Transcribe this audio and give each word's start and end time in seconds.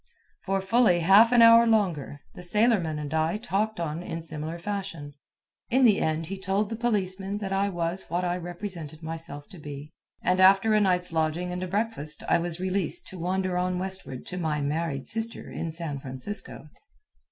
For 0.45 0.61
fully 0.61 1.01
half 1.01 1.31
an 1.31 1.43
hour 1.43 1.67
longer, 1.67 2.21
the 2.33 2.41
sailorman 2.41 2.97
and 2.97 3.13
I 3.13 3.37
talked 3.37 3.79
on 3.79 4.01
in 4.01 4.23
similar 4.23 4.57
fashion. 4.57 5.13
In 5.69 5.85
the 5.85 6.01
end 6.01 6.25
he 6.25 6.39
told 6.39 6.69
the 6.71 6.75
policemen 6.75 7.37
that 7.37 7.53
I 7.53 7.69
was 7.69 8.09
what 8.09 8.25
I 8.25 8.35
represented 8.37 9.03
myself 9.03 9.47
to 9.49 9.59
be, 9.59 9.91
and 10.23 10.39
after 10.39 10.73
a 10.73 10.81
night's 10.81 11.13
lodging 11.13 11.51
and 11.51 11.61
a 11.61 11.67
breakfast 11.67 12.23
I 12.27 12.39
was 12.39 12.59
released 12.59 13.05
to 13.09 13.19
wander 13.19 13.59
on 13.59 13.77
westward 13.77 14.25
to 14.25 14.39
my 14.39 14.59
married 14.59 15.07
sister 15.07 15.51
in 15.51 15.71
San 15.71 15.99
Francisco. 15.99 16.69